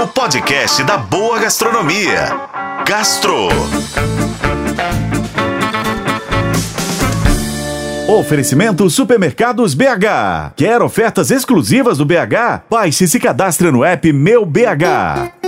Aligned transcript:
o 0.00 0.06
podcast 0.06 0.82
da 0.84 0.96
boa 0.96 1.38
gastronomia. 1.38 2.30
Gastro. 2.86 3.48
Oferecimento 8.08 8.88
Supermercados 8.88 9.74
BH. 9.74 10.54
Quer 10.56 10.80
ofertas 10.80 11.30
exclusivas 11.30 11.98
do 11.98 12.06
BH? 12.06 12.62
Baixe 12.70 13.04
e 13.04 13.08
se 13.08 13.20
cadastre 13.20 13.70
no 13.70 13.84
app 13.84 14.10
Meu 14.10 14.46
BH. 14.46 15.39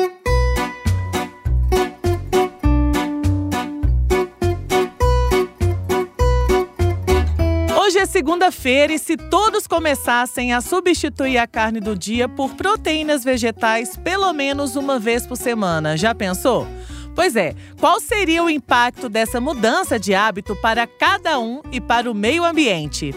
Segunda-feira 8.22 8.92
e 8.92 9.00
se 9.00 9.16
todos 9.16 9.66
começassem 9.66 10.52
a 10.52 10.60
substituir 10.60 11.38
a 11.38 11.46
carne 11.48 11.80
do 11.80 11.96
dia 11.96 12.28
por 12.28 12.54
proteínas 12.54 13.24
vegetais 13.24 13.96
pelo 13.96 14.32
menos 14.32 14.76
uma 14.76 14.96
vez 14.96 15.26
por 15.26 15.36
semana, 15.36 15.96
já 15.96 16.14
pensou? 16.14 16.64
Pois 17.16 17.34
é, 17.34 17.52
qual 17.80 17.98
seria 17.98 18.44
o 18.44 18.48
impacto 18.48 19.08
dessa 19.08 19.40
mudança 19.40 19.98
de 19.98 20.14
hábito 20.14 20.54
para 20.54 20.86
cada 20.86 21.40
um 21.40 21.62
e 21.72 21.80
para 21.80 22.08
o 22.08 22.14
meio 22.14 22.44
ambiente? 22.44 23.12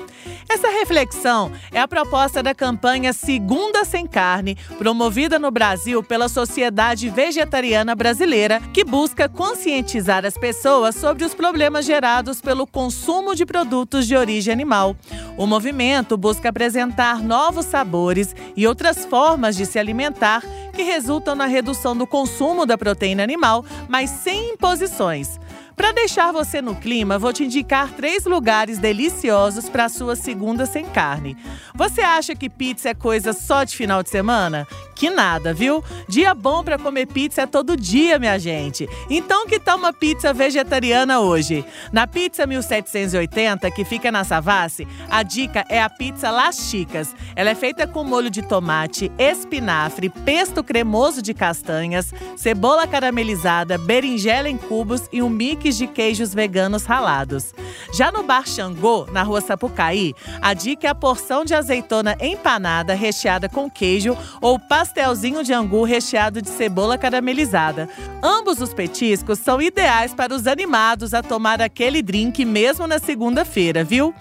Essa 0.48 0.70
reflexão 0.70 1.52
é 1.72 1.80
a 1.80 1.88
proposta 1.88 2.42
da 2.44 2.54
campanha 2.54 3.12
Segunda 3.14 3.84
Sem 3.84 4.06
Carne, 4.06 4.56
promovida 4.78 5.40
no 5.40 5.50
Brasil 5.50 6.04
pela 6.04 6.30
Sociedade 6.30 7.10
Vegetariana 7.10 7.96
Brasileira, 7.96 8.62
que 8.74 8.84
busca 8.84 9.28
conscientizar 9.28 10.24
as 10.24 10.38
pessoas 10.38 10.96
sobre 10.96 11.26
os 11.26 11.34
problemas 11.34 11.86
gerados 11.86 12.42
pelo 12.42 12.68
consumo 12.68 13.36
de 13.36 13.46
produtos 13.46 14.08
de 14.08 14.16
origem 14.16 14.54
animal. 14.54 14.96
O 15.36 15.48
movimento 15.48 16.16
busca 16.16 16.50
apresentar 16.50 17.22
novos 17.22 17.66
sabores 17.66 18.36
e 18.56 18.68
outras 18.68 19.04
formas 19.06 19.56
de 19.56 19.66
se 19.66 19.80
alimentar 19.80 20.44
que 20.74 20.84
resultam 20.84 21.36
na 21.36 21.46
redução 21.48 21.98
do 21.98 22.06
consumo 22.06 22.66
da 22.66 22.78
proteína 22.78 23.24
animal, 23.24 23.66
mas 23.90 24.10
sem 24.10 24.52
imposições. 24.52 25.40
Para 25.76 25.92
deixar 25.92 26.32
você 26.32 26.62
no 26.62 26.74
clima, 26.76 27.20
vou 27.20 27.34
te 27.34 27.44
indicar 27.44 27.92
três 27.92 28.26
lugares 28.26 28.78
deliciosos 28.78 29.68
para 29.68 29.90
sua 29.90 30.16
segunda 30.16 30.66
sem 30.66 30.86
carne. 30.86 31.36
Você 31.76 32.02
acha 32.02 32.34
que 32.34 32.50
pizza 32.50 32.90
é 32.90 32.94
coisa 32.94 33.34
só 33.34 33.64
de 33.64 33.76
final 33.76 34.02
de 34.02 34.10
semana? 34.10 34.66
Que 34.96 35.10
nada, 35.10 35.54
viu? 35.54 35.84
Dia 36.08 36.34
bom 36.34 36.64
para 36.64 36.80
comer 36.80 37.06
pizza 37.06 37.42
é 37.42 37.46
todo 37.46 37.76
dia, 37.76 38.18
minha 38.18 38.40
gente. 38.40 38.88
Então 39.10 39.46
que 39.46 39.60
tal 39.60 39.78
uma 39.78 39.92
pizza 39.92 40.34
vegetariana 40.34 41.20
hoje? 41.20 41.66
Na 41.92 42.08
Pizza 42.08 42.48
1780, 42.48 43.70
que 43.72 43.84
fica 43.84 44.10
na 44.10 44.24
Savassi, 44.24 44.88
a 45.10 45.22
dica 45.22 45.66
é 45.68 45.82
a 45.82 45.90
pizza 45.90 46.32
Las 46.32 46.70
Chicas. 46.70 47.14
Ela 47.36 47.50
é 47.50 47.56
feita 47.56 47.86
com 47.86 48.06
molho 48.06 48.30
de 48.30 48.42
tomate, 48.42 49.12
espinafre, 49.20 50.10
pesto 50.10 50.64
cremoso 50.64 51.22
de 51.22 51.34
castanhas, 51.34 52.14
cebola 52.38 52.88
caramelizada, 52.88 53.78
berinjela 53.78 54.50
em 54.50 54.58
cubos 54.58 55.10
e 55.12 55.22
um 55.22 55.30
mix 55.30 55.76
de 55.76 55.88
queijos 55.88 56.34
veganos 56.34 56.86
ralados. 56.86 57.54
Já 57.94 58.12
no 58.12 58.24
Bar 58.24 58.48
Xangô, 58.48 59.06
na 59.12 59.24
rua 59.24 59.42
Sapucaí, 59.42 60.14
a 60.42 60.54
dica 60.54 60.88
é 60.88 60.90
a 60.90 60.96
porção 60.96 61.44
de 61.44 61.54
azeitona 61.54 62.16
empanada 62.22 62.94
recheada 62.94 63.50
com 63.50 63.70
queijo 63.70 64.18
ou 64.42 64.58
pastelzinho 64.86 65.44
de 65.44 65.52
angu 65.52 65.84
recheado 65.84 66.40
de 66.40 66.48
cebola 66.48 66.96
caramelizada. 66.96 67.90
Ambos 68.22 68.62
os 68.62 68.72
petiscos 68.72 69.40
são 69.40 69.60
ideais 69.60 70.14
para 70.14 70.34
os 70.34 70.46
animados 70.46 71.12
a 71.14 71.24
tomar 71.24 71.60
aquele 71.60 72.04
drink 72.04 72.46
mesmo 72.46 72.86
na 72.86 73.00
segunda-feira, 73.00 73.84
viu? 73.84 74.14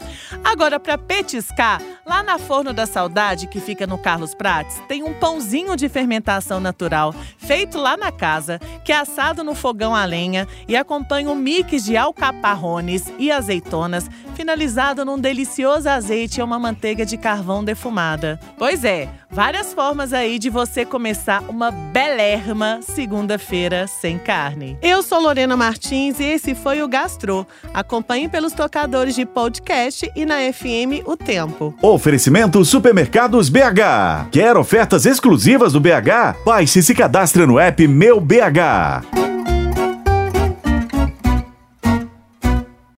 Agora, 0.55 0.79
para 0.79 0.97
petiscar, 0.97 1.83
lá 2.07 2.23
na 2.23 2.39
Forno 2.39 2.73
da 2.73 2.87
Saudade, 2.87 3.49
que 3.49 3.59
fica 3.59 3.89
no 3.89 3.99
Carlos 3.99 4.37
Prates, 4.37 4.81
tem 4.87 5.03
um 5.03 5.13
pãozinho 5.13 5.77
de 5.77 5.89
fermentação 5.89 6.61
natural, 6.61 7.13
feito 7.39 7.77
lá 7.77 7.97
na 7.97 8.13
casa, 8.13 8.61
que 8.85 8.93
é 8.93 8.97
assado 8.97 9.43
no 9.43 9.57
fogão 9.57 9.97
a 9.97 10.05
lenha 10.05 10.47
e 10.69 10.77
acompanha 10.77 11.29
um 11.29 11.35
mix 11.35 11.85
de 11.85 11.97
alcaparrones 11.97 13.13
e 13.19 13.33
azeitonas, 13.33 14.09
finalizado 14.37 15.05
num 15.05 15.19
delicioso 15.19 15.89
azeite 15.89 16.39
e 16.39 16.43
uma 16.43 16.59
manteiga 16.59 17.05
de 17.05 17.17
carvão 17.17 17.65
defumada. 17.65 18.39
Pois 18.57 18.85
é, 18.85 19.09
várias 19.29 19.75
formas 19.75 20.13
aí 20.13 20.39
de 20.39 20.51
você 20.51 20.85
começar 20.85 21.43
uma 21.49 21.73
belerma 21.73 22.79
segunda-feira 22.81 23.89
sem 23.89 24.21
carne. 24.21 24.79
Eu 24.81 25.03
sou 25.03 25.19
Lorena 25.21 25.57
Martins 25.57 26.21
e 26.21 26.25
esse 26.25 26.55
foi 26.55 26.81
o 26.81 26.87
Gastro. 26.87 27.45
Acompanhe 27.73 28.29
pelos 28.29 28.53
tocadores 28.53 29.17
de 29.17 29.27
podcast 29.27 30.09
e 30.15 30.25
na 30.25 30.44
FM 30.53 31.07
O 31.07 31.17
Tempo. 31.17 31.75
Oferecimento 31.81 32.65
Supermercados 32.65 33.49
BH. 33.49 34.29
Quer 34.31 34.57
ofertas 34.57 35.07
exclusivas 35.07 35.73
do 35.73 35.81
BH? 35.81 36.37
Baixe 36.45 36.81
e 36.81 36.83
se 36.83 36.95
cadastre 36.95 37.47
no 37.47 37.59
app 37.59 37.87
Meu 37.89 38.21
BH. 38.21 39.14